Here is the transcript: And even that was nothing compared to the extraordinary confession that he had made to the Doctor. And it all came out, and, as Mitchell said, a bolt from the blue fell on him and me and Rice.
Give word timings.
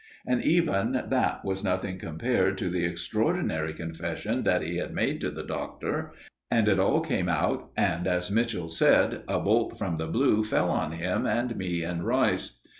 And 0.25 0.41
even 0.43 0.93
that 1.09 1.45
was 1.45 1.63
nothing 1.63 1.99
compared 1.99 2.57
to 2.57 2.71
the 2.71 2.85
extraordinary 2.85 3.71
confession 3.71 4.41
that 4.45 4.63
he 4.63 4.77
had 4.77 4.95
made 4.95 5.21
to 5.21 5.29
the 5.29 5.43
Doctor. 5.43 6.11
And 6.49 6.67
it 6.67 6.79
all 6.79 7.01
came 7.01 7.29
out, 7.29 7.69
and, 7.77 8.07
as 8.07 8.31
Mitchell 8.31 8.69
said, 8.69 9.21
a 9.27 9.39
bolt 9.39 9.77
from 9.77 9.97
the 9.97 10.07
blue 10.07 10.43
fell 10.43 10.71
on 10.71 10.93
him 10.93 11.27
and 11.27 11.55
me 11.55 11.83
and 11.83 12.03
Rice. 12.03 12.61